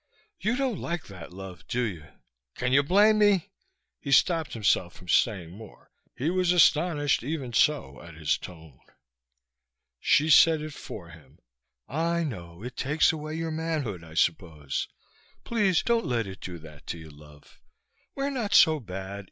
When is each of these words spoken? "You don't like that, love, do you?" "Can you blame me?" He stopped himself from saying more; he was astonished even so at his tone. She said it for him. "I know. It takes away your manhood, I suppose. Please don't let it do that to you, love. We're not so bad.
"You 0.39 0.55
don't 0.55 0.79
like 0.79 1.03
that, 1.09 1.31
love, 1.31 1.67
do 1.67 1.83
you?" 1.83 2.07
"Can 2.55 2.71
you 2.73 2.81
blame 2.81 3.19
me?" 3.19 3.51
He 3.99 4.11
stopped 4.11 4.53
himself 4.53 4.93
from 4.95 5.07
saying 5.07 5.51
more; 5.51 5.91
he 6.15 6.31
was 6.31 6.51
astonished 6.51 7.21
even 7.21 7.53
so 7.53 8.01
at 8.01 8.15
his 8.15 8.39
tone. 8.39 8.79
She 9.99 10.31
said 10.31 10.59
it 10.63 10.73
for 10.73 11.09
him. 11.09 11.37
"I 11.87 12.23
know. 12.23 12.63
It 12.63 12.75
takes 12.75 13.11
away 13.13 13.35
your 13.35 13.51
manhood, 13.51 14.03
I 14.03 14.15
suppose. 14.15 14.87
Please 15.43 15.83
don't 15.83 16.07
let 16.07 16.25
it 16.25 16.41
do 16.41 16.57
that 16.57 16.87
to 16.87 16.97
you, 16.97 17.11
love. 17.11 17.59
We're 18.15 18.31
not 18.31 18.55
so 18.55 18.79
bad. 18.79 19.19